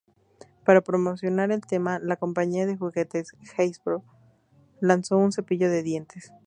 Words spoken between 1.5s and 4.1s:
el tema, la compañía de juguetes Hasbro